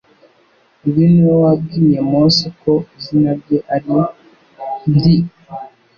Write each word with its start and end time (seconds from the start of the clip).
Uyu 0.87 1.03
ni 1.11 1.21
We 1.27 1.33
wabwiye 1.43 1.97
Mose 2.11 2.45
ko 2.61 2.73
izina 2.97 3.31
rye 3.39 3.57
ari 3.75 3.95
NDI 4.89 5.17